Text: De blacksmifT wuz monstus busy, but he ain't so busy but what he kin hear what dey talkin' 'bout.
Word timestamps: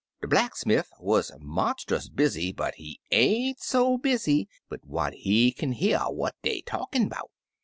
De 0.19 0.27
blacksmifT 0.27 0.99
wuz 0.99 1.29
monstus 1.37 2.09
busy, 2.11 2.51
but 2.51 2.73
he 2.73 2.99
ain't 3.11 3.61
so 3.61 3.99
busy 3.99 4.49
but 4.67 4.83
what 4.83 5.13
he 5.13 5.51
kin 5.51 5.73
hear 5.73 5.99
what 6.09 6.33
dey 6.41 6.59
talkin' 6.61 7.07
'bout. 7.07 7.29